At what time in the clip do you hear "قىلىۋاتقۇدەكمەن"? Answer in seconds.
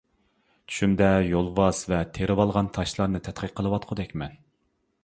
3.61-4.37